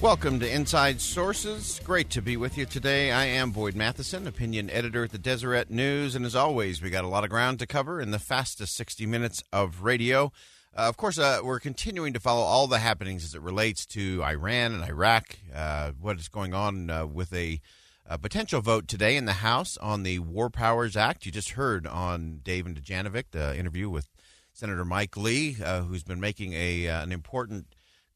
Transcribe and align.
Welcome 0.00 0.38
to 0.38 0.48
Inside 0.48 1.00
Sources. 1.00 1.80
Great 1.82 2.08
to 2.10 2.22
be 2.22 2.36
with 2.36 2.56
you 2.56 2.66
today. 2.66 3.10
I 3.10 3.24
am 3.24 3.50
Boyd 3.50 3.74
Matheson, 3.74 4.28
opinion 4.28 4.70
editor 4.70 5.02
at 5.02 5.10
the 5.10 5.18
Deseret 5.18 5.70
News, 5.70 6.14
and 6.14 6.24
as 6.24 6.36
always, 6.36 6.80
we 6.80 6.88
got 6.88 7.02
a 7.02 7.08
lot 7.08 7.24
of 7.24 7.30
ground 7.30 7.58
to 7.58 7.66
cover 7.66 8.00
in 8.00 8.12
the 8.12 8.20
fastest 8.20 8.76
60 8.76 9.06
minutes 9.06 9.42
of 9.52 9.82
radio. 9.82 10.30
Uh, 10.72 10.82
of 10.82 10.96
course, 10.96 11.18
uh, 11.18 11.40
we're 11.42 11.58
continuing 11.58 12.12
to 12.12 12.20
follow 12.20 12.42
all 12.42 12.68
the 12.68 12.78
happenings 12.78 13.24
as 13.24 13.34
it 13.34 13.42
relates 13.42 13.84
to 13.86 14.22
Iran 14.22 14.72
and 14.72 14.84
Iraq, 14.84 15.36
uh, 15.52 15.90
what 16.00 16.20
is 16.20 16.28
going 16.28 16.54
on 16.54 16.90
uh, 16.90 17.04
with 17.04 17.32
a, 17.32 17.60
a, 18.06 18.18
potential 18.18 18.60
vote 18.60 18.86
today 18.86 19.16
in 19.16 19.24
the 19.24 19.32
House 19.32 19.76
on 19.78 20.04
the 20.04 20.20
War 20.20 20.48
Powers 20.48 20.96
Act. 20.96 21.26
You 21.26 21.32
just 21.32 21.50
heard 21.50 21.88
on 21.88 22.38
Dave 22.44 22.66
and 22.66 22.80
Dujanovic 22.80 23.32
the 23.32 23.58
interview 23.58 23.90
with 23.90 24.06
Senator 24.52 24.84
Mike 24.84 25.16
Lee, 25.16 25.56
uh, 25.62 25.82
who's 25.82 26.04
been 26.04 26.20
making 26.20 26.52
a 26.52 26.86
uh, 26.86 27.02
an 27.02 27.10
important 27.10 27.66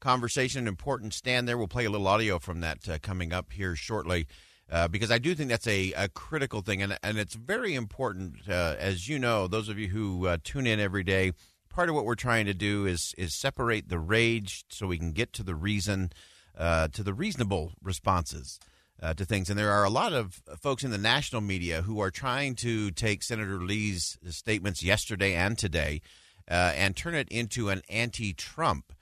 conversation, 0.03 0.63
an 0.63 0.67
important 0.67 1.13
stand 1.13 1.47
there. 1.47 1.57
We'll 1.57 1.67
play 1.69 1.85
a 1.85 1.89
little 1.89 2.07
audio 2.07 2.37
from 2.37 2.59
that 2.59 2.89
uh, 2.89 2.97
coming 3.01 3.31
up 3.31 3.53
here 3.53 3.73
shortly. 3.75 4.27
Uh, 4.69 4.87
because 4.87 5.11
I 5.11 5.17
do 5.17 5.33
think 5.33 5.49
that's 5.49 5.67
a, 5.67 5.93
a 5.93 6.09
critical 6.09 6.61
thing, 6.61 6.81
and, 6.81 6.97
and 7.03 7.17
it's 7.17 7.35
very 7.35 7.73
important. 7.73 8.47
Uh, 8.47 8.75
as 8.79 9.07
you 9.07 9.17
know, 9.17 9.47
those 9.47 9.69
of 9.69 9.79
you 9.79 9.87
who 9.87 10.27
uh, 10.27 10.37
tune 10.43 10.67
in 10.67 10.79
every 10.79 11.03
day, 11.03 11.31
part 11.69 11.89
of 11.89 11.95
what 11.95 12.05
we're 12.05 12.15
trying 12.15 12.45
to 12.47 12.53
do 12.53 12.85
is 12.85 13.13
is 13.17 13.33
separate 13.33 13.89
the 13.89 13.99
rage 13.99 14.65
so 14.69 14.87
we 14.87 14.97
can 14.97 15.11
get 15.11 15.31
to 15.33 15.43
the 15.43 15.55
reason, 15.55 16.11
uh, 16.57 16.87
to 16.89 17.03
the 17.03 17.13
reasonable 17.13 17.73
responses 17.81 18.59
uh, 19.01 19.13
to 19.13 19.25
things. 19.25 19.49
And 19.49 19.59
there 19.59 19.71
are 19.71 19.83
a 19.85 19.89
lot 19.89 20.11
of 20.11 20.41
folks 20.59 20.83
in 20.83 20.91
the 20.91 20.97
national 20.97 21.41
media 21.41 21.83
who 21.83 21.99
are 21.99 22.11
trying 22.11 22.55
to 22.55 22.91
take 22.91 23.21
Senator 23.23 23.61
Lee's 23.61 24.17
statements 24.29 24.81
yesterday 24.83 25.33
and 25.33 25.57
today 25.57 26.01
and 26.47 26.95
turn 26.95 27.15
it 27.15 27.29
into 27.29 27.69
an 27.69 27.81
anti-Trump 27.89 28.93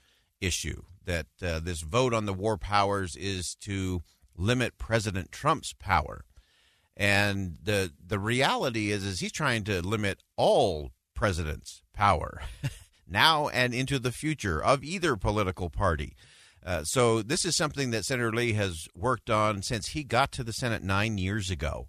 issue 0.41 0.81
that 1.05 1.27
uh, 1.41 1.59
this 1.59 1.81
vote 1.81 2.13
on 2.13 2.25
the 2.25 2.33
war 2.33 2.57
powers 2.57 3.15
is 3.15 3.55
to 3.61 4.01
limit 4.35 4.77
President 4.77 5.31
Trump's 5.31 5.73
power. 5.73 6.25
And 6.95 7.57
the 7.63 7.91
the 8.05 8.19
reality 8.19 8.91
is 8.91 9.03
is 9.03 9.19
he's 9.19 9.31
trying 9.31 9.63
to 9.65 9.81
limit 9.81 10.23
all 10.35 10.91
presidents' 11.15 11.81
power 11.93 12.41
now 13.07 13.47
and 13.49 13.73
into 13.73 13.99
the 13.99 14.11
future 14.11 14.61
of 14.61 14.83
either 14.83 15.15
political 15.15 15.69
party. 15.69 16.15
Uh, 16.63 16.83
so 16.83 17.21
this 17.21 17.43
is 17.43 17.55
something 17.55 17.91
that 17.91 18.05
Senator 18.05 18.31
Lee 18.31 18.53
has 18.53 18.87
worked 18.95 19.29
on 19.29 19.63
since 19.63 19.89
he 19.89 20.03
got 20.03 20.31
to 20.33 20.43
the 20.43 20.53
Senate 20.53 20.83
nine 20.83 21.17
years 21.17 21.49
ago. 21.49 21.87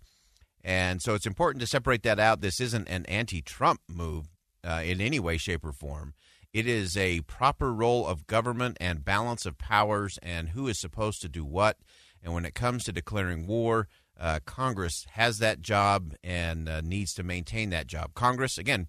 And 0.64 1.02
so 1.02 1.14
it's 1.14 1.26
important 1.26 1.60
to 1.60 1.66
separate 1.66 2.02
that 2.04 2.18
out. 2.18 2.40
This 2.40 2.60
isn't 2.60 2.88
an 2.88 3.04
anti-Trump 3.06 3.80
move 3.88 4.28
uh, 4.64 4.82
in 4.84 5.00
any 5.00 5.18
way, 5.18 5.36
shape, 5.36 5.64
or 5.64 5.72
form. 5.72 6.14
It 6.52 6.66
is 6.66 6.98
a 6.98 7.22
proper 7.22 7.72
role 7.72 8.06
of 8.06 8.26
government 8.26 8.76
and 8.78 9.04
balance 9.04 9.46
of 9.46 9.56
powers 9.56 10.18
and 10.22 10.50
who 10.50 10.68
is 10.68 10.78
supposed 10.78 11.22
to 11.22 11.28
do 11.28 11.44
what. 11.44 11.78
And 12.22 12.34
when 12.34 12.44
it 12.44 12.54
comes 12.54 12.84
to 12.84 12.92
declaring 12.92 13.46
war, 13.46 13.88
uh, 14.20 14.40
Congress 14.44 15.06
has 15.12 15.38
that 15.38 15.62
job 15.62 16.14
and 16.22 16.68
uh, 16.68 16.82
needs 16.82 17.14
to 17.14 17.22
maintain 17.22 17.70
that 17.70 17.86
job. 17.86 18.12
Congress, 18.14 18.58
again, 18.58 18.86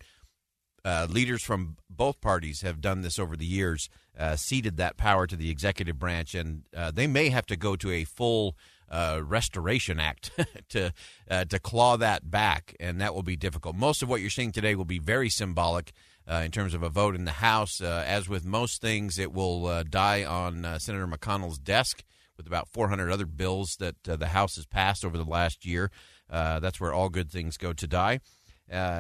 uh, 0.83 1.07
leaders 1.09 1.41
from 1.41 1.77
both 1.89 2.19
parties 2.19 2.61
have 2.61 2.81
done 2.81 3.01
this 3.01 3.17
over 3.17 3.37
the 3.37 3.45
years, 3.45 3.89
uh, 4.19 4.35
ceded 4.35 4.75
that 4.75 4.97
power 4.97 5.25
to 5.25 5.37
the 5.37 5.49
executive 5.49 5.97
branch, 5.97 6.35
and 6.35 6.63
uh, 6.75 6.91
they 6.91 7.07
may 7.07 7.29
have 7.29 7.45
to 7.45 7.55
go 7.55 7.77
to 7.77 7.89
a 7.89 8.03
full 8.03 8.57
uh, 8.89 9.21
restoration 9.23 9.99
act 10.01 10.31
to 10.69 10.91
to 11.29 11.59
claw 11.59 11.95
that 11.95 12.29
back, 12.29 12.75
and 12.81 12.99
that 12.99 13.15
will 13.15 13.23
be 13.23 13.37
difficult. 13.37 13.77
Most 13.77 14.03
of 14.03 14.09
what 14.09 14.19
you're 14.19 14.29
seeing 14.29 14.51
today 14.51 14.75
will 14.75 14.83
be 14.83 14.99
very 14.99 15.29
symbolic 15.29 15.93
uh, 16.29 16.41
in 16.45 16.51
terms 16.51 16.73
of 16.73 16.83
a 16.83 16.89
vote 16.89 17.15
in 17.15 17.25
the 17.25 17.31
House. 17.31 17.81
Uh, 17.81 18.03
as 18.05 18.29
with 18.29 18.45
most 18.45 18.81
things, 18.81 19.19
it 19.19 19.33
will 19.33 19.67
uh, 19.67 19.83
die 19.83 20.23
on 20.23 20.65
uh, 20.65 20.79
Senator 20.79 21.07
McConnell's 21.07 21.59
desk 21.59 22.03
with 22.37 22.47
about 22.47 22.69
400 22.69 23.11
other 23.11 23.25
bills 23.25 23.75
that 23.79 23.95
uh, 24.07 24.15
the 24.15 24.27
House 24.27 24.55
has 24.55 24.65
passed 24.65 25.05
over 25.05 25.17
the 25.17 25.23
last 25.23 25.65
year. 25.65 25.91
Uh, 26.29 26.59
that's 26.59 26.79
where 26.79 26.93
all 26.93 27.09
good 27.09 27.29
things 27.29 27.57
go 27.57 27.73
to 27.73 27.87
die. 27.87 28.19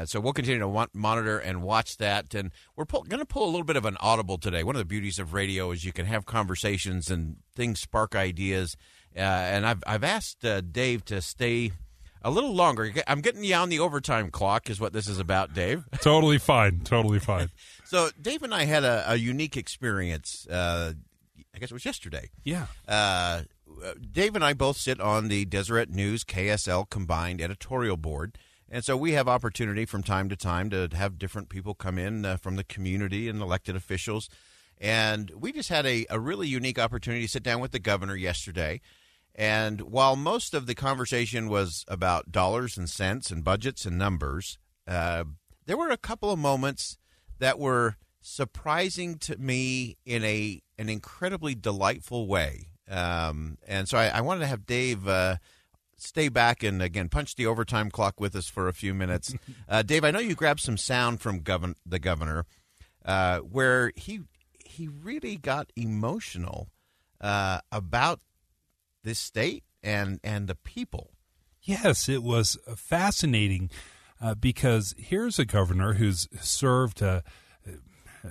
so 0.05 0.19
we'll 0.19 0.33
continue 0.33 0.59
to 0.59 0.67
want, 0.67 0.93
monitor 0.93 1.39
and 1.39 1.63
watch 1.63 1.97
that, 1.97 2.35
and 2.35 2.51
we're 2.75 2.85
going 2.85 3.19
to 3.19 3.25
pull 3.25 3.45
a 3.45 3.49
little 3.49 3.63
bit 3.63 3.77
of 3.77 3.85
an 3.85 3.97
audible 3.99 4.37
today. 4.37 4.63
One 4.63 4.75
of 4.75 4.79
the 4.81 4.85
beauties 4.85 5.17
of 5.17 5.33
radio 5.33 5.71
is 5.71 5.83
you 5.83 5.93
can 5.93 6.05
have 6.05 6.25
conversations 6.25 7.09
and 7.09 7.37
things 7.55 7.79
spark 7.79 8.15
ideas. 8.15 8.75
and 9.15 9.65
I've 9.65 9.83
I've 9.87 10.03
asked 10.03 10.45
Dave 10.71 11.05
to 11.05 11.21
stay 11.21 11.71
a 12.23 12.31
little 12.31 12.53
longer. 12.53 12.91
I'm 13.07 13.21
getting 13.21 13.43
you 13.43 13.55
on 13.55 13.69
the 13.69 13.79
overtime 13.79 14.31
clock, 14.31 14.69
is 14.69 14.79
what 14.79 14.93
this 14.93 15.07
is 15.07 15.19
about, 15.19 15.53
Dave. 15.53 15.83
totally 16.01 16.37
fine. 16.37 16.81
Totally 16.81 17.19
fine. 17.19 17.49
so, 17.85 18.09
Dave 18.21 18.43
and 18.43 18.53
I 18.53 18.65
had 18.65 18.83
a, 18.83 19.11
a 19.11 19.15
unique 19.15 19.57
experience. 19.57 20.47
Uh, 20.47 20.93
I 21.53 21.59
guess 21.59 21.71
it 21.71 21.73
was 21.73 21.85
yesterday. 21.85 22.29
Yeah. 22.43 22.67
Uh, 22.87 23.43
Dave 24.11 24.35
and 24.35 24.43
I 24.43 24.53
both 24.53 24.77
sit 24.77 24.99
on 24.99 25.27
the 25.27 25.45
Deseret 25.45 25.89
News 25.89 26.23
KSL 26.23 26.89
combined 26.89 27.41
editorial 27.41 27.97
board. 27.97 28.37
And 28.69 28.83
so 28.83 28.97
we 28.97 29.11
have 29.11 29.27
opportunity 29.27 29.85
from 29.85 30.01
time 30.01 30.29
to 30.29 30.35
time 30.35 30.69
to 30.71 30.89
have 30.93 31.19
different 31.19 31.49
people 31.49 31.75
come 31.75 31.99
in 31.99 32.25
uh, 32.25 32.37
from 32.37 32.55
the 32.55 32.63
community 32.63 33.29
and 33.29 33.41
elected 33.41 33.75
officials. 33.75 34.29
And 34.81 35.31
we 35.37 35.51
just 35.51 35.69
had 35.69 35.85
a, 35.85 36.07
a 36.09 36.19
really 36.19 36.47
unique 36.47 36.79
opportunity 36.79 37.25
to 37.25 37.31
sit 37.31 37.43
down 37.43 37.59
with 37.59 37.71
the 37.71 37.79
governor 37.79 38.15
yesterday 38.15 38.81
and 39.35 39.81
while 39.81 40.15
most 40.15 40.53
of 40.53 40.67
the 40.67 40.75
conversation 40.75 41.49
was 41.49 41.85
about 41.87 42.31
dollars 42.31 42.77
and 42.77 42.89
cents 42.89 43.31
and 43.31 43.43
budgets 43.43 43.85
and 43.85 43.97
numbers, 43.97 44.57
uh, 44.87 45.23
there 45.65 45.77
were 45.77 45.89
a 45.89 45.97
couple 45.97 46.31
of 46.31 46.37
moments 46.37 46.97
that 47.39 47.57
were 47.57 47.97
surprising 48.21 49.17
to 49.17 49.37
me 49.37 49.97
in 50.05 50.23
a 50.23 50.61
an 50.77 50.89
incredibly 50.89 51.55
delightful 51.55 52.27
way. 52.27 52.67
Um, 52.89 53.57
and 53.67 53.87
so 53.87 53.97
I, 53.97 54.07
I, 54.07 54.21
wanted 54.21 54.41
to 54.41 54.47
have 54.47 54.65
Dave 54.65 55.07
uh, 55.07 55.37
stay 55.97 56.29
back 56.29 56.63
and 56.63 56.81
again 56.81 57.09
punch 57.09 57.35
the 57.35 57.45
overtime 57.45 57.89
clock 57.89 58.19
with 58.19 58.35
us 58.35 58.47
for 58.47 58.67
a 58.67 58.73
few 58.73 58.93
minutes. 58.93 59.33
Uh, 59.69 59.81
Dave, 59.81 60.03
I 60.03 60.11
know 60.11 60.19
you 60.19 60.35
grabbed 60.35 60.59
some 60.59 60.77
sound 60.77 61.21
from 61.21 61.39
govern- 61.39 61.75
the 61.85 61.97
governor 61.97 62.45
uh, 63.05 63.39
where 63.39 63.91
he 63.95 64.21
he 64.63 64.87
really 64.87 65.37
got 65.37 65.71
emotional 65.75 66.69
uh, 67.21 67.59
about 67.71 68.19
this 69.03 69.19
state 69.19 69.63
and 69.81 70.19
and 70.23 70.47
the 70.47 70.55
people. 70.55 71.11
Yes, 71.61 72.09
it 72.09 72.23
was 72.23 72.57
fascinating 72.75 73.69
uh, 74.21 74.35
because 74.35 74.93
here's 74.97 75.39
a 75.39 75.45
governor 75.45 75.93
who's 75.93 76.27
served 76.41 77.01
uh, 77.01 77.21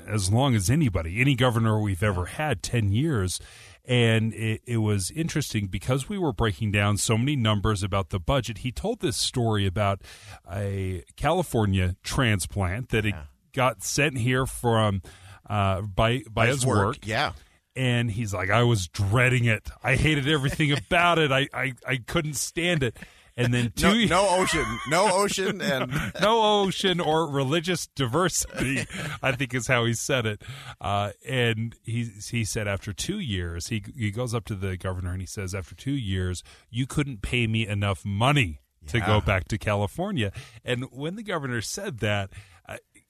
as 0.07 0.31
long 0.31 0.55
as 0.55 0.69
anybody, 0.69 1.21
any 1.21 1.35
governor 1.35 1.81
we've 1.81 2.03
ever 2.03 2.27
had, 2.27 2.63
ten 2.63 2.93
years. 2.93 3.41
And 3.85 4.33
it, 4.35 4.63
it, 4.65 4.77
was 4.77 5.11
interesting 5.11 5.67
because 5.67 6.09
we 6.09 6.17
were 6.17 6.33
breaking 6.33 6.71
down 6.71 6.99
so 6.99 7.19
many 7.19 7.35
numbers 7.35 7.83
about 7.83 8.11
the 8.11 8.21
budget. 8.21 8.59
He 8.59 8.71
told 8.71 9.01
this 9.01 9.17
story 9.17 9.67
about 9.67 10.03
a 10.49 11.03
California 11.17 11.97
transplant 12.05 12.91
that 12.91 13.05
yeah. 13.05 13.11
it 13.11 13.27
got 13.53 13.83
sent 13.83 14.19
here 14.19 14.47
from 14.47 15.03
uh, 15.51 15.81
by 15.81 16.23
by 16.31 16.47
his, 16.47 16.59
his 16.59 16.67
work. 16.67 16.87
work. 16.87 16.97
Yeah 17.05 17.33
and 17.75 18.11
he's 18.11 18.35
like, 18.35 18.51
I 18.51 18.63
was 18.63 18.89
dreading 18.89 19.45
it. 19.45 19.71
I 19.83 19.97
hated 19.97 20.29
everything 20.29 20.73
about 20.87 21.19
it. 21.19 21.33
I, 21.33 21.49
I, 21.53 21.73
I 21.87 21.97
couldn't 21.97 22.35
stand 22.35 22.83
it. 22.83 22.97
And 23.35 23.55
then 23.55 23.73
two 23.75 24.07
no, 24.07 24.23
no 24.23 24.41
ocean, 24.43 24.79
no 24.89 25.11
ocean, 25.23 25.63
and 25.63 25.91
no 26.21 26.65
ocean 26.65 27.01
or 27.01 27.27
religious 27.27 27.87
diversity. 27.87 28.85
I 29.23 29.33
think 29.33 29.55
is 29.55 29.67
how 29.67 29.87
he 29.87 29.95
said 29.95 30.27
it. 30.27 30.43
Uh, 30.83 31.13
and 31.27 31.75
he 31.83 32.11
he 32.31 32.45
said 32.45 32.69
after 32.69 32.93
two 32.93 33.19
years, 33.19 33.69
he 33.69 33.83
he 33.97 34.11
goes 34.11 34.35
up 34.35 34.45
to 34.47 34.55
the 34.55 34.77
governor 34.77 35.13
and 35.13 35.21
he 35.23 35.27
says, 35.27 35.55
after 35.55 35.75
two 35.75 35.93
years, 35.93 36.43
you 36.69 36.87
couldn't 36.87 37.23
pay 37.23 37.47
me 37.47 37.67
enough 37.67 38.05
money 38.05 38.61
to 38.89 39.01
go 39.01 39.21
back 39.21 39.49
to 39.49 39.59
California. 39.59 40.33
And 40.65 40.85
when 40.91 41.17
the 41.17 41.23
governor 41.23 41.61
said 41.61 41.99
that, 42.01 42.31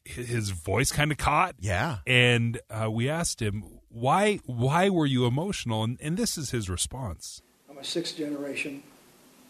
his 0.04 0.50
voice 0.50 0.90
kind 0.90 1.12
of 1.12 1.18
caught. 1.18 1.54
Yeah. 1.60 1.98
And 2.06 2.60
uh, 2.70 2.90
we 2.90 3.08
asked 3.08 3.40
him, 3.40 3.64
why 3.88 4.40
why 4.46 4.88
were 4.88 5.06
you 5.06 5.26
emotional? 5.26 5.84
And, 5.84 5.98
and 6.00 6.16
this 6.16 6.36
is 6.36 6.50
his 6.50 6.68
response. 6.68 7.42
I'm 7.70 7.78
a 7.78 7.84
sixth 7.84 8.16
generation 8.16 8.82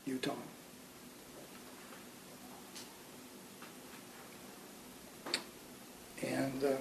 Utah. 0.05 0.35
And 6.25 6.63
uh, 6.63 6.73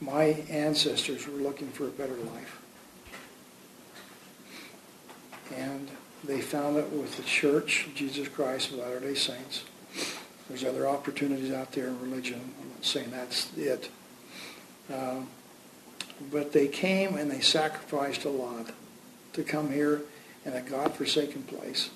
my 0.00 0.24
ancestors 0.50 1.26
were 1.26 1.38
looking 1.38 1.68
for 1.68 1.86
a 1.86 1.90
better 1.90 2.16
life. 2.16 2.58
And 5.54 5.88
they 6.24 6.40
found 6.40 6.76
it 6.78 6.90
with 6.90 7.16
the 7.16 7.22
Church, 7.22 7.88
Jesus 7.94 8.26
Christ 8.26 8.72
of 8.72 8.78
Latter-day 8.78 9.14
Saints. 9.14 9.64
There's 10.52 10.64
other 10.64 10.86
opportunities 10.86 11.50
out 11.50 11.72
there 11.72 11.86
in 11.86 11.98
religion. 11.98 12.38
I'm 12.60 12.68
not 12.68 12.84
saying 12.84 13.10
that's 13.10 13.50
it. 13.56 13.88
Uh, 14.92 15.20
but 16.30 16.52
they 16.52 16.68
came 16.68 17.16
and 17.16 17.30
they 17.30 17.40
sacrificed 17.40 18.26
a 18.26 18.28
lot 18.28 18.66
to 19.32 19.44
come 19.44 19.72
here 19.72 20.02
in 20.44 20.52
a 20.52 20.60
God-forsaken 20.60 21.44
place. 21.44 21.88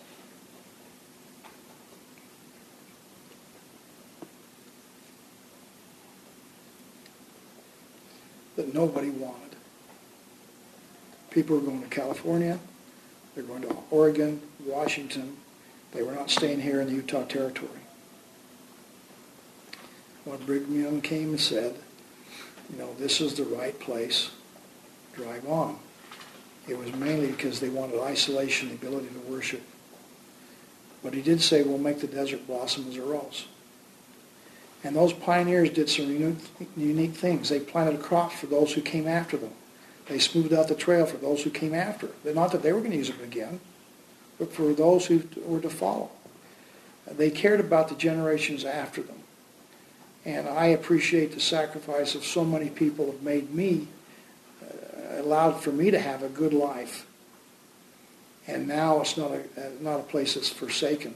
That 8.56 8.72
nobody 8.72 9.10
wanted. 9.10 9.56
People 11.28 11.56
were 11.56 11.62
going 11.62 11.82
to 11.82 11.88
California, 11.88 12.58
they're 13.34 13.44
going 13.44 13.60
to 13.60 13.76
Oregon, 13.90 14.40
Washington. 14.64 15.36
They 15.92 16.02
were 16.02 16.12
not 16.12 16.30
staying 16.30 16.62
here 16.62 16.80
in 16.80 16.86
the 16.86 16.94
Utah 16.94 17.24
Territory. 17.24 17.85
When 20.26 20.44
Brigham 20.44 20.82
Young 20.82 21.00
came 21.02 21.28
and 21.28 21.40
said, 21.40 21.76
you 22.72 22.78
know, 22.78 22.92
this 22.94 23.20
is 23.20 23.34
the 23.34 23.44
right 23.44 23.78
place, 23.78 24.30
drive 25.14 25.46
on. 25.46 25.78
It 26.66 26.76
was 26.76 26.92
mainly 26.94 27.28
because 27.28 27.60
they 27.60 27.68
wanted 27.68 28.00
isolation, 28.00 28.70
the 28.70 28.74
ability 28.74 29.06
to 29.06 29.30
worship. 29.30 29.62
But 31.04 31.14
he 31.14 31.22
did 31.22 31.40
say, 31.40 31.62
we'll 31.62 31.78
make 31.78 32.00
the 32.00 32.08
desert 32.08 32.44
blossom 32.48 32.88
as 32.88 32.96
a 32.96 33.02
rose. 33.02 33.46
And 34.82 34.96
those 34.96 35.12
pioneers 35.12 35.70
did 35.70 35.88
some 35.88 36.10
unique, 36.76 37.14
things. 37.14 37.48
They 37.48 37.60
planted 37.60 37.94
a 37.94 38.02
crops 38.02 38.40
for 38.40 38.46
those 38.46 38.72
who 38.72 38.80
came 38.80 39.06
after 39.06 39.36
them. 39.36 39.52
They 40.08 40.18
smoothed 40.18 40.52
out 40.52 40.66
the 40.66 40.74
trail 40.74 41.06
for 41.06 41.18
those 41.18 41.44
who 41.44 41.50
came 41.50 41.72
after. 41.72 42.08
Not 42.24 42.50
that 42.50 42.64
they 42.64 42.72
were 42.72 42.80
going 42.80 42.90
to 42.90 42.96
use 42.96 43.10
it 43.10 43.22
again, 43.22 43.60
but 44.40 44.52
for 44.52 44.72
those 44.72 45.06
who 45.06 45.22
were 45.44 45.60
to 45.60 45.70
follow. 45.70 46.10
They 47.08 47.30
cared 47.30 47.60
about 47.60 47.88
the 47.88 47.94
generations 47.94 48.64
after 48.64 49.02
them. 49.02 49.20
And 50.26 50.48
I 50.48 50.66
appreciate 50.66 51.32
the 51.32 51.40
sacrifice 51.40 52.16
of 52.16 52.24
so 52.24 52.44
many 52.44 52.68
people 52.68 53.06
have 53.06 53.22
made 53.22 53.54
me, 53.54 53.86
uh, 54.60 55.22
allowed 55.22 55.62
for 55.62 55.70
me 55.70 55.92
to 55.92 56.00
have 56.00 56.24
a 56.24 56.28
good 56.28 56.52
life. 56.52 57.06
And 58.48 58.66
now 58.66 59.00
it's 59.00 59.16
not 59.16 59.30
a, 59.30 59.38
uh, 59.56 59.70
not 59.80 60.00
a 60.00 60.02
place 60.02 60.34
that's 60.34 60.48
forsaken. 60.48 61.14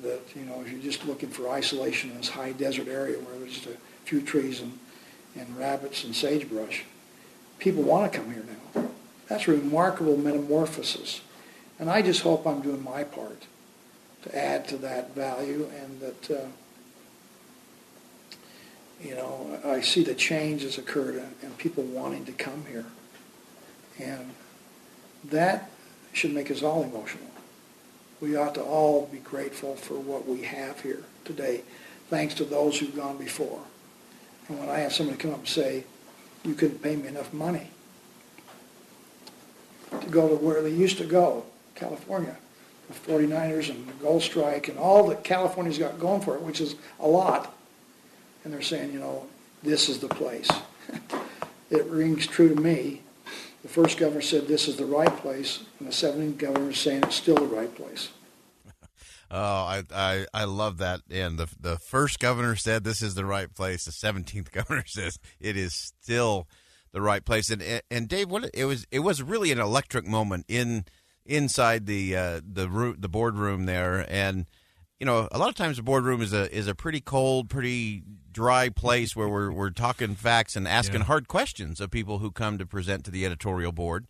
That, 0.00 0.20
you 0.36 0.44
know, 0.44 0.60
if 0.60 0.70
you're 0.70 0.80
just 0.80 1.04
looking 1.06 1.28
for 1.28 1.48
isolation 1.48 2.10
in 2.10 2.18
this 2.18 2.28
high 2.28 2.52
desert 2.52 2.86
area 2.86 3.18
where 3.18 3.36
there's 3.36 3.54
just 3.54 3.66
a 3.66 3.76
few 4.04 4.20
trees 4.20 4.60
and, 4.60 4.78
and 5.36 5.58
rabbits 5.58 6.04
and 6.04 6.14
sagebrush, 6.14 6.84
people 7.58 7.82
want 7.82 8.12
to 8.12 8.16
come 8.16 8.32
here 8.32 8.44
now. 8.74 8.90
That's 9.26 9.48
a 9.48 9.50
remarkable 9.50 10.16
metamorphosis. 10.16 11.20
And 11.80 11.90
I 11.90 12.02
just 12.02 12.22
hope 12.22 12.46
I'm 12.46 12.60
doing 12.60 12.84
my 12.84 13.02
part 13.02 13.42
to 14.22 14.38
add 14.38 14.68
to 14.68 14.76
that 14.78 15.16
value 15.16 15.68
and 15.80 16.00
that 16.00 16.30
uh, 16.30 16.46
you 19.02 19.14
know, 19.14 19.58
I 19.64 19.80
see 19.80 20.02
the 20.02 20.14
change 20.14 20.62
has 20.62 20.78
occurred 20.78 21.16
and, 21.16 21.34
and 21.42 21.56
people 21.58 21.84
wanting 21.84 22.24
to 22.26 22.32
come 22.32 22.64
here. 22.66 22.86
And 23.98 24.32
that 25.24 25.70
should 26.12 26.32
make 26.32 26.50
us 26.50 26.62
all 26.62 26.82
emotional. 26.82 27.26
We 28.20 28.36
ought 28.36 28.54
to 28.54 28.62
all 28.62 29.06
be 29.06 29.18
grateful 29.18 29.76
for 29.76 29.94
what 29.94 30.26
we 30.26 30.42
have 30.42 30.80
here 30.80 31.04
today, 31.24 31.62
thanks 32.08 32.34
to 32.34 32.44
those 32.44 32.78
who've 32.78 32.94
gone 32.94 33.16
before. 33.16 33.60
And 34.48 34.58
when 34.58 34.68
I 34.68 34.78
have 34.78 34.92
somebody 34.92 35.18
come 35.18 35.32
up 35.32 35.38
and 35.40 35.48
say, 35.48 35.84
you 36.44 36.54
couldn't 36.54 36.82
pay 36.82 36.96
me 36.96 37.06
enough 37.08 37.32
money 37.32 37.70
to 40.00 40.06
go 40.08 40.28
to 40.28 40.34
where 40.34 40.62
they 40.62 40.70
used 40.70 40.98
to 40.98 41.04
go, 41.04 41.44
California, 41.74 42.36
the 42.88 42.94
49ers 42.94 43.70
and 43.70 43.86
the 43.86 43.92
Gold 43.94 44.22
Strike 44.22 44.68
and 44.68 44.78
all 44.78 45.06
that 45.08 45.22
California's 45.22 45.78
got 45.78 45.98
going 45.98 46.20
for 46.20 46.34
it, 46.34 46.42
which 46.42 46.60
is 46.60 46.74
a 47.00 47.06
lot, 47.06 47.54
and 48.44 48.52
they're 48.52 48.62
saying, 48.62 48.92
you 48.92 49.00
know, 49.00 49.26
this 49.62 49.88
is 49.88 49.98
the 49.98 50.08
place. 50.08 50.48
it 51.70 51.84
rings 51.86 52.26
true 52.26 52.54
to 52.54 52.60
me. 52.60 53.02
The 53.62 53.68
first 53.68 53.98
governor 53.98 54.22
said 54.22 54.46
this 54.46 54.68
is 54.68 54.76
the 54.76 54.86
right 54.86 55.14
place, 55.16 55.64
and 55.78 55.88
the 55.88 55.92
17th 55.92 56.38
governor 56.38 56.70
is 56.70 56.78
saying 56.78 57.02
it's 57.02 57.16
still 57.16 57.36
the 57.36 57.42
right 57.46 57.74
place. 57.74 58.10
Oh, 59.30 59.36
I, 59.36 59.82
I 59.94 60.26
I 60.32 60.44
love 60.44 60.78
that. 60.78 61.02
And 61.10 61.38
the 61.38 61.50
the 61.60 61.76
first 61.76 62.18
governor 62.18 62.56
said 62.56 62.82
this 62.82 63.02
is 63.02 63.14
the 63.14 63.26
right 63.26 63.54
place. 63.54 63.84
The 63.84 63.92
seventeenth 63.92 64.50
governor 64.52 64.84
says 64.86 65.18
it 65.38 65.54
is 65.54 65.74
still 65.74 66.48
the 66.92 67.02
right 67.02 67.22
place. 67.22 67.50
And 67.50 67.82
and 67.90 68.08
Dave, 68.08 68.30
what 68.30 68.48
it 68.54 68.64
was 68.64 68.86
it 68.90 69.00
was 69.00 69.22
really 69.22 69.52
an 69.52 69.60
electric 69.60 70.06
moment 70.06 70.46
in 70.48 70.86
inside 71.26 71.84
the 71.84 72.16
uh, 72.16 72.40
the 72.42 72.96
the 72.98 73.08
boardroom 73.10 73.66
there. 73.66 74.06
And 74.08 74.46
you 75.00 75.06
know, 75.06 75.28
a 75.30 75.38
lot 75.38 75.48
of 75.48 75.54
times 75.54 75.76
the 75.76 75.82
boardroom 75.82 76.20
is 76.20 76.32
a 76.32 76.52
is 76.54 76.66
a 76.66 76.74
pretty 76.74 77.00
cold, 77.00 77.48
pretty 77.48 78.02
dry 78.32 78.68
place 78.68 79.14
where 79.14 79.28
we're 79.28 79.52
we're 79.52 79.70
talking 79.70 80.14
facts 80.14 80.56
and 80.56 80.66
asking 80.66 81.00
yeah. 81.00 81.06
hard 81.06 81.28
questions 81.28 81.80
of 81.80 81.90
people 81.90 82.18
who 82.18 82.30
come 82.30 82.58
to 82.58 82.66
present 82.66 83.04
to 83.04 83.10
the 83.10 83.24
editorial 83.24 83.72
board. 83.72 84.06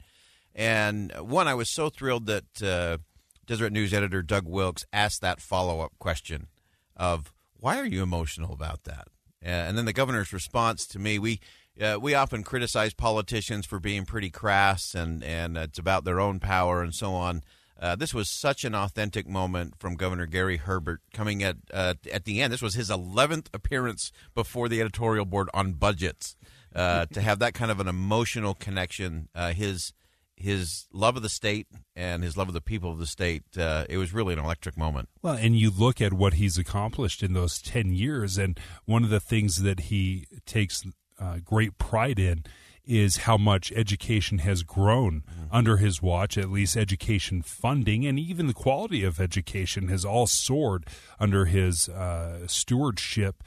And 0.55 1.13
one, 1.21 1.47
I 1.47 1.55
was 1.55 1.71
so 1.71 1.91
thrilled 1.91 2.27
that 2.27 2.63
uh, 2.63 2.99
Deseret 3.47 3.73
News 3.73 3.93
editor 3.93 4.23
Doug 4.23 4.47
Wilks 4.47 4.85
asked 4.93 5.21
that 5.21 5.41
follow 5.41 5.81
up 5.81 5.93
question 5.99 6.49
of 6.97 7.33
why 7.57 7.79
are 7.79 7.87
you 7.87 8.03
emotional 8.03 8.53
about 8.53 8.85
that? 8.85 9.09
And 9.43 9.77
then 9.79 9.85
the 9.85 9.93
governor's 9.93 10.33
response 10.33 10.87
to 10.89 10.99
me, 10.99 11.19
we 11.19 11.41
uh, 11.81 11.99
we 12.01 12.15
often 12.15 12.43
criticize 12.43 12.95
politicians 12.95 13.67
for 13.67 13.79
being 13.79 14.05
pretty 14.05 14.31
crass 14.31 14.95
and 14.95 15.23
and 15.23 15.57
it's 15.57 15.79
about 15.79 16.05
their 16.05 16.19
own 16.19 16.41
power 16.41 16.83
and 16.83 16.95
so 16.95 17.13
on. 17.13 17.43
Uh, 17.79 17.95
this 17.95 18.13
was 18.13 18.29
such 18.29 18.65
an 18.65 18.75
authentic 18.75 19.29
moment 19.29 19.75
from 19.79 19.95
Governor 19.95 20.27
Gary 20.27 20.57
Herbert 20.57 21.01
coming 21.13 21.43
at 21.43 21.57
uh, 21.73 21.95
at 22.13 22.25
the 22.25 22.41
end. 22.41 22.53
This 22.53 22.63
was 22.63 22.75
his 22.75 22.91
11th 22.91 23.47
appearance 23.55 24.11
before 24.35 24.69
the 24.69 24.81
editorial 24.81 25.25
board 25.25 25.49
on 25.55 25.73
budgets. 25.73 26.37
Uh, 26.75 27.07
to 27.13 27.21
have 27.21 27.39
that 27.39 27.55
kind 27.55 27.71
of 27.71 27.81
an 27.81 27.89
emotional 27.89 28.55
connection, 28.55 29.29
uh, 29.35 29.53
his 29.53 29.93
his 30.37 30.87
love 30.93 31.17
of 31.17 31.23
the 31.23 31.29
state 31.29 31.67
and 31.97 32.23
his 32.23 32.37
love 32.37 32.49
of 32.49 32.55
the 32.55 32.61
people 32.61 32.93
of 32.93 32.99
the 32.99 33.07
state, 33.07 33.43
uh, 33.59 33.85
it 33.89 33.99
was 33.99 34.13
really 34.13 34.33
an 34.33 34.39
electric 34.39 34.77
moment. 34.77 35.09
Well, 35.21 35.35
and 35.35 35.57
you 35.57 35.71
look 35.71 36.01
at 36.01 36.13
what 36.13 36.35
he's 36.35 36.57
accomplished 36.57 37.25
in 37.25 37.33
those 37.33 37.61
10 37.61 37.93
years, 37.93 38.39
and 38.39 38.59
one 38.85 39.03
of 39.03 39.11
the 39.11 39.19
things 39.19 39.63
that 39.63 39.81
he 39.81 40.27
takes 40.47 40.85
uh, 41.19 41.39
great 41.45 41.77
pride 41.79 42.21
in 42.21 42.45
is 42.89 43.19
how 43.19 43.37
much 43.37 43.71
education 43.73 44.39
has 44.39 44.63
grown 44.63 45.21
mm-hmm. 45.21 45.55
under 45.55 45.77
his 45.77 46.01
watch, 46.01 46.39
at 46.39 46.51
least 46.51 46.75
education 46.77 47.43
funding 47.43 48.07
and 48.07 48.19
even 48.19 48.47
the 48.47 48.55
quality 48.55 49.05
of 49.05 49.21
education 49.21 49.89
has 49.89 50.07
all 50.07 50.27
soared 50.27 50.87
under 51.21 51.45
his 51.45 51.89
uh, 51.91 52.47
stewardship. 52.47 53.45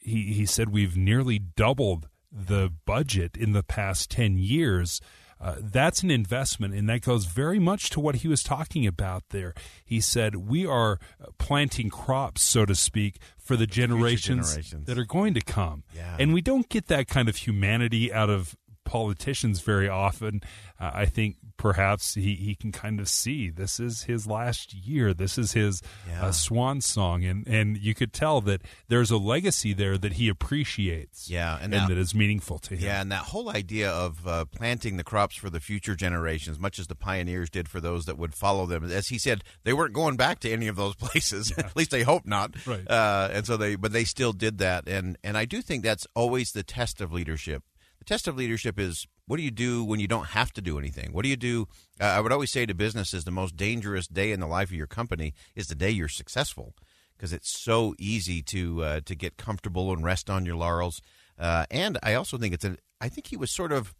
He, 0.00 0.32
he 0.32 0.44
said 0.44 0.70
we've 0.70 0.96
nearly 0.96 1.38
doubled 1.38 2.08
the 2.32 2.72
budget 2.84 3.36
in 3.36 3.52
the 3.52 3.62
past 3.62 4.10
10 4.10 4.38
years. 4.38 5.00
Uh, 5.40 5.54
that's 5.58 6.02
an 6.02 6.10
investment, 6.10 6.74
and 6.74 6.86
that 6.88 7.00
goes 7.00 7.24
very 7.24 7.58
much 7.58 7.88
to 7.90 7.98
what 7.98 8.16
he 8.16 8.28
was 8.28 8.42
talking 8.42 8.86
about 8.86 9.22
there. 9.30 9.54
He 9.82 9.98
said, 9.98 10.36
We 10.36 10.66
are 10.66 10.98
planting 11.38 11.88
crops, 11.88 12.42
so 12.42 12.66
to 12.66 12.74
speak, 12.74 13.16
for 13.38 13.56
the 13.56 13.66
generations, 13.66 14.50
generations. 14.50 14.86
that 14.86 14.98
are 14.98 15.06
going 15.06 15.32
to 15.32 15.40
come. 15.40 15.84
Yeah. 15.96 16.16
And 16.18 16.34
we 16.34 16.42
don't 16.42 16.68
get 16.68 16.88
that 16.88 17.08
kind 17.08 17.26
of 17.26 17.36
humanity 17.36 18.12
out 18.12 18.28
of 18.28 18.54
politicians 18.90 19.60
very 19.60 19.88
often. 19.88 20.40
Uh, 20.80 20.90
I 20.92 21.06
think 21.06 21.36
perhaps 21.56 22.14
he, 22.14 22.34
he 22.34 22.56
can 22.56 22.72
kind 22.72 22.98
of 22.98 23.08
see 23.08 23.48
this 23.50 23.78
is 23.78 24.02
his 24.02 24.26
last 24.26 24.74
year. 24.74 25.14
This 25.14 25.38
is 25.38 25.52
his 25.52 25.80
uh, 25.80 26.10
yeah. 26.10 26.26
uh, 26.26 26.32
swan 26.32 26.80
song. 26.80 27.22
And, 27.22 27.46
and 27.46 27.78
you 27.78 27.94
could 27.94 28.12
tell 28.12 28.40
that 28.40 28.62
there's 28.88 29.12
a 29.12 29.16
legacy 29.16 29.72
there 29.72 29.96
that 29.96 30.14
he 30.14 30.28
appreciates 30.28 31.30
yeah, 31.30 31.54
and, 31.54 31.72
and 31.72 31.74
that, 31.74 31.88
that 31.90 31.98
is 31.98 32.16
meaningful 32.16 32.58
to 32.58 32.74
him. 32.74 32.84
Yeah, 32.84 33.00
and 33.00 33.12
that 33.12 33.26
whole 33.26 33.50
idea 33.50 33.90
of 33.90 34.26
uh, 34.26 34.46
planting 34.46 34.96
the 34.96 35.04
crops 35.04 35.36
for 35.36 35.50
the 35.50 35.60
future 35.60 35.94
generations, 35.94 36.58
much 36.58 36.80
as 36.80 36.88
the 36.88 36.96
pioneers 36.96 37.48
did 37.48 37.68
for 37.68 37.80
those 37.80 38.06
that 38.06 38.18
would 38.18 38.34
follow 38.34 38.66
them. 38.66 38.82
As 38.90 39.08
he 39.08 39.18
said, 39.18 39.44
they 39.62 39.72
weren't 39.72 39.94
going 39.94 40.16
back 40.16 40.40
to 40.40 40.50
any 40.50 40.66
of 40.66 40.74
those 40.74 40.94
places. 40.96 41.52
Yeah. 41.56 41.66
At 41.66 41.76
least 41.76 41.92
they 41.92 42.02
hope 42.02 42.26
not. 42.26 42.56
Right. 42.66 42.90
Uh, 42.90 43.28
and 43.32 43.46
so 43.46 43.56
they, 43.56 43.76
but 43.76 43.92
they 43.92 44.04
still 44.04 44.32
did 44.32 44.58
that. 44.58 44.88
And, 44.88 45.16
and 45.22 45.38
I 45.38 45.44
do 45.44 45.62
think 45.62 45.84
that's 45.84 46.08
always 46.16 46.50
the 46.50 46.64
test 46.64 47.00
of 47.00 47.12
leadership 47.12 47.62
the 48.00 48.04
test 48.04 48.26
of 48.26 48.36
leadership 48.36 48.78
is 48.78 49.06
what 49.26 49.36
do 49.36 49.44
you 49.44 49.50
do 49.52 49.84
when 49.84 50.00
you 50.00 50.08
don't 50.08 50.28
have 50.28 50.52
to 50.54 50.60
do 50.60 50.78
anything? 50.78 51.12
What 51.12 51.22
do 51.22 51.28
you 51.28 51.36
do? 51.36 51.68
Uh, 52.00 52.06
I 52.06 52.20
would 52.20 52.32
always 52.32 52.50
say 52.50 52.66
to 52.66 52.74
businesses, 52.74 53.24
the 53.24 53.30
most 53.30 53.56
dangerous 53.56 54.08
day 54.08 54.32
in 54.32 54.40
the 54.40 54.46
life 54.46 54.70
of 54.70 54.74
your 54.74 54.88
company 54.88 55.34
is 55.54 55.68
the 55.68 55.76
day 55.76 55.90
you're 55.90 56.08
successful 56.08 56.74
because 57.16 57.32
it's 57.32 57.50
so 57.50 57.94
easy 57.98 58.42
to 58.42 58.82
uh, 58.82 59.00
to 59.04 59.14
get 59.14 59.36
comfortable 59.36 59.92
and 59.92 60.02
rest 60.02 60.28
on 60.28 60.46
your 60.46 60.56
laurels. 60.56 61.00
Uh, 61.38 61.66
and 61.70 61.98
I 62.02 62.14
also 62.14 62.38
think 62.38 62.54
it's 62.54 62.64
a. 62.64 62.76
I 63.00 63.08
think 63.08 63.28
he 63.28 63.36
was 63.36 63.50
sort 63.50 63.72
of 63.72 63.94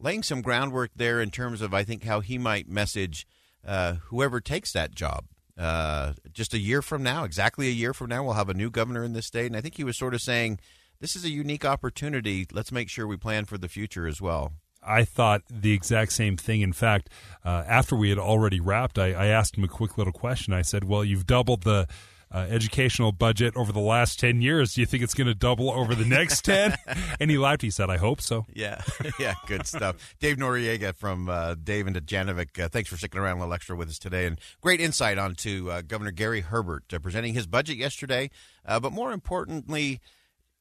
laying 0.00 0.22
some 0.22 0.42
groundwork 0.42 0.90
there 0.96 1.20
in 1.20 1.30
terms 1.30 1.60
of 1.60 1.74
I 1.74 1.84
think 1.84 2.04
how 2.04 2.20
he 2.20 2.38
might 2.38 2.68
message 2.68 3.26
uh, 3.64 3.94
whoever 4.06 4.40
takes 4.40 4.72
that 4.72 4.94
job. 4.94 5.26
Uh, 5.58 6.12
just 6.32 6.52
a 6.52 6.58
year 6.58 6.82
from 6.82 7.02
now, 7.02 7.24
exactly 7.24 7.68
a 7.68 7.72
year 7.72 7.94
from 7.94 8.08
now, 8.08 8.22
we'll 8.22 8.34
have 8.34 8.50
a 8.50 8.54
new 8.54 8.70
governor 8.70 9.04
in 9.04 9.12
this 9.12 9.26
state, 9.26 9.46
and 9.46 9.56
I 9.56 9.60
think 9.60 9.76
he 9.76 9.84
was 9.84 9.96
sort 9.96 10.14
of 10.14 10.20
saying 10.20 10.58
this 11.00 11.16
is 11.16 11.24
a 11.24 11.30
unique 11.30 11.64
opportunity. 11.64 12.46
Let's 12.52 12.72
make 12.72 12.88
sure 12.88 13.06
we 13.06 13.16
plan 13.16 13.44
for 13.44 13.58
the 13.58 13.68
future 13.68 14.06
as 14.06 14.20
well. 14.20 14.52
I 14.82 15.04
thought 15.04 15.42
the 15.50 15.72
exact 15.72 16.12
same 16.12 16.36
thing. 16.36 16.60
In 16.60 16.72
fact, 16.72 17.10
uh, 17.44 17.64
after 17.66 17.96
we 17.96 18.08
had 18.08 18.18
already 18.18 18.60
wrapped, 18.60 18.98
I, 18.98 19.12
I 19.12 19.26
asked 19.26 19.58
him 19.58 19.64
a 19.64 19.68
quick 19.68 19.98
little 19.98 20.12
question. 20.12 20.52
I 20.52 20.62
said, 20.62 20.84
"Well, 20.84 21.04
you've 21.04 21.26
doubled 21.26 21.62
the." 21.62 21.86
Uh, 22.28 22.38
educational 22.50 23.12
budget 23.12 23.56
over 23.56 23.72
the 23.72 23.78
last 23.78 24.18
10 24.18 24.42
years. 24.42 24.74
Do 24.74 24.80
you 24.80 24.86
think 24.86 25.04
it's 25.04 25.14
going 25.14 25.28
to 25.28 25.34
double 25.34 25.70
over 25.70 25.94
the 25.94 26.04
next 26.04 26.40
10? 26.44 26.74
and 27.20 27.30
he 27.30 27.38
laughed. 27.38 27.62
He 27.62 27.70
said, 27.70 27.88
I 27.88 27.98
hope 27.98 28.20
so. 28.20 28.44
Yeah. 28.52 28.82
yeah. 29.20 29.34
Good 29.46 29.64
stuff. 29.64 30.16
Dave 30.18 30.36
Noriega 30.36 30.92
from 30.92 31.28
uh, 31.28 31.54
Dave 31.54 31.86
and 31.86 31.94
Dujanovic. 31.94 32.58
Uh, 32.60 32.68
thanks 32.68 32.90
for 32.90 32.96
sticking 32.96 33.20
around 33.20 33.36
a 33.36 33.40
little 33.42 33.54
extra 33.54 33.76
with 33.76 33.88
us 33.88 34.00
today. 34.00 34.26
And 34.26 34.40
great 34.60 34.80
insight 34.80 35.18
onto 35.18 35.70
uh, 35.70 35.82
Governor 35.82 36.10
Gary 36.10 36.40
Herbert 36.40 36.92
uh, 36.92 36.98
presenting 36.98 37.32
his 37.32 37.46
budget 37.46 37.76
yesterday. 37.76 38.28
Uh, 38.66 38.80
but 38.80 38.92
more 38.92 39.12
importantly, 39.12 40.00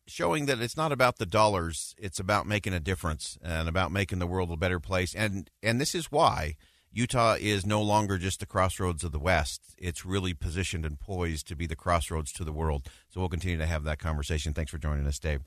showing 0.07 0.45
that 0.45 0.62
it's 0.62 0.77
not 0.77 0.91
about 0.91 1.17
the 1.17 1.25
dollars, 1.25 1.95
it's 1.97 2.19
about 2.19 2.45
making 2.45 2.74
a 2.74 2.79
difference 2.79 3.38
and 3.43 3.67
about 3.67 3.91
making 3.91 4.19
the 4.19 4.27
world 4.27 4.51
a 4.51 4.57
better 4.57 4.79
place. 4.79 5.13
And 5.15 5.50
and 5.63 5.79
this 5.79 5.95
is 5.95 6.12
why 6.12 6.55
Utah 6.95 7.35
is 7.38 7.65
no 7.65 7.81
longer 7.81 8.17
just 8.17 8.39
the 8.39 8.45
crossroads 8.45 9.03
of 9.03 9.12
the 9.12 9.19
West. 9.19 9.62
It's 9.77 10.05
really 10.05 10.33
positioned 10.33 10.85
and 10.85 10.97
poised 10.97 11.45
to 11.50 11.55
be 11.55 11.67
the 11.67 11.75
crossroads 11.75 12.31
to 12.33 12.45
the 12.45 12.53
world. 12.53 12.88
So 13.09 13.19
we'll 13.19 13.29
continue 13.29 13.57
to 13.57 13.65
have 13.65 13.83
that 13.83 14.00
conversation. 14.00 14.53
Thanks 14.53 14.71
for 14.71 14.77
joining 14.77 15.05
us, 15.05 15.19
Dave. 15.19 15.41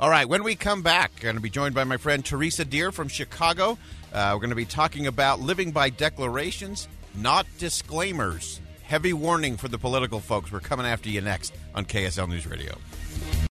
All 0.00 0.10
right, 0.10 0.28
when 0.28 0.42
we 0.42 0.56
come 0.56 0.82
back, 0.82 1.12
I'm 1.18 1.22
going 1.22 1.34
to 1.36 1.40
be 1.40 1.50
joined 1.50 1.74
by 1.74 1.84
my 1.84 1.96
friend 1.98 2.24
Teresa 2.24 2.64
Deer 2.64 2.90
from 2.90 3.06
Chicago. 3.06 3.78
Uh, 4.12 4.30
we're 4.32 4.40
going 4.40 4.50
to 4.50 4.56
be 4.56 4.64
talking 4.64 5.06
about 5.06 5.40
living 5.40 5.70
by 5.70 5.90
declarations, 5.90 6.88
not 7.16 7.46
disclaimers. 7.58 8.60
Heavy 8.82 9.12
warning 9.12 9.56
for 9.56 9.68
the 9.68 9.78
political 9.78 10.18
folks. 10.18 10.50
We're 10.50 10.60
coming 10.60 10.86
after 10.86 11.08
you 11.08 11.20
next 11.20 11.54
on 11.74 11.84
KSL 11.84 12.28
News 12.28 12.46
Radio. 12.46 12.74